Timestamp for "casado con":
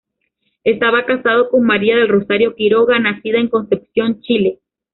1.05-1.63